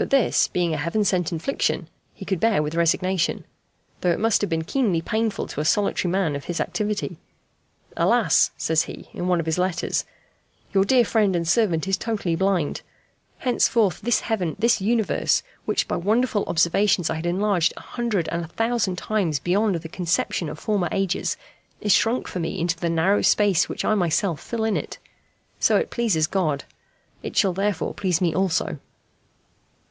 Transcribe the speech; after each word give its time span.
But 0.00 0.10
this, 0.10 0.46
being 0.46 0.74
a 0.74 0.76
heaven 0.76 1.02
sent 1.04 1.32
infliction, 1.32 1.88
he 2.14 2.24
could 2.24 2.38
bear 2.38 2.62
with 2.62 2.76
resignation, 2.76 3.44
though 4.00 4.12
it 4.12 4.20
must 4.20 4.40
have 4.42 4.48
been 4.48 4.62
keenly 4.62 5.02
painful 5.02 5.48
to 5.48 5.60
a 5.60 5.64
solitary 5.64 6.12
man 6.12 6.36
of 6.36 6.44
his 6.44 6.60
activity. 6.60 7.18
"Alas!" 7.96 8.52
says 8.56 8.82
he, 8.82 9.10
in 9.12 9.26
one 9.26 9.40
of 9.40 9.46
his 9.46 9.58
letters, 9.58 10.04
"your 10.72 10.84
dear 10.84 11.04
friend 11.04 11.34
and 11.34 11.48
servant 11.48 11.88
is 11.88 11.96
totally 11.96 12.36
blind. 12.36 12.82
Henceforth 13.38 14.00
this 14.00 14.20
heaven, 14.20 14.54
this 14.56 14.80
universe, 14.80 15.42
which 15.64 15.88
by 15.88 15.96
wonderful 15.96 16.44
observations 16.44 17.10
I 17.10 17.16
had 17.16 17.26
enlarged 17.26 17.72
a 17.76 17.80
hundred 17.80 18.28
and 18.28 18.44
a 18.44 18.54
thousand 18.54 18.98
times 18.98 19.40
beyond 19.40 19.74
the 19.74 19.88
conception 19.88 20.48
of 20.48 20.60
former 20.60 20.88
ages, 20.92 21.36
is 21.80 21.90
shrunk 21.92 22.28
for 22.28 22.38
me 22.38 22.60
into 22.60 22.76
the 22.78 22.88
narrow 22.88 23.22
space 23.22 23.68
which 23.68 23.84
I 23.84 23.96
myself 23.96 24.40
fill 24.40 24.62
in 24.62 24.76
it. 24.76 24.98
So 25.58 25.74
it 25.76 25.90
pleases 25.90 26.28
God; 26.28 26.62
it 27.20 27.36
shall 27.36 27.52
therefore 27.52 27.94
please 27.94 28.20
me 28.20 28.32
also." 28.32 28.78